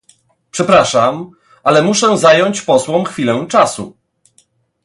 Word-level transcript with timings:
Przepraszam, 0.51 1.31
ale 1.63 1.81
muszę 1.81 2.17
zająć 2.17 2.61
posłom 2.61 3.03
chwilę 3.03 3.45
czasu 3.49 3.97